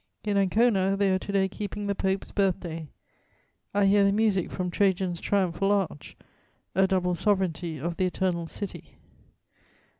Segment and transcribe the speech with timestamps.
[0.23, 2.87] In Ancona they are to day keeping the Pope's birthday;
[3.71, 6.17] I hear the music from Trajan's triumphal arch:
[6.73, 8.97] a double sovereignty of the Eternal City."